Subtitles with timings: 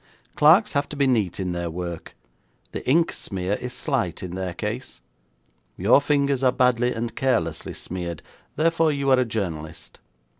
[0.35, 2.15] Clerks have to be neat in their work.
[2.71, 4.99] The ink smear is slight in their case.
[5.77, 8.23] Your fingers are badly and carelessly smeared;
[8.55, 9.99] therefore, you are a journalist.